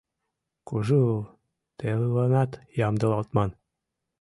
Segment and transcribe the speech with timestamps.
[0.67, 1.01] Кужу
[1.79, 2.51] телыланат
[2.87, 3.49] ямдылалтман».